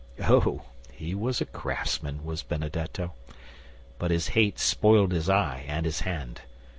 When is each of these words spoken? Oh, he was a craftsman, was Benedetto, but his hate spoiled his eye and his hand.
Oh, 0.27 0.63
he 0.93 1.13
was 1.13 1.41
a 1.41 1.45
craftsman, 1.45 2.25
was 2.25 2.41
Benedetto, 2.41 3.13
but 3.99 4.09
his 4.09 4.29
hate 4.29 4.57
spoiled 4.57 5.11
his 5.11 5.29
eye 5.29 5.63
and 5.67 5.85
his 5.85 5.99
hand. 5.99 6.41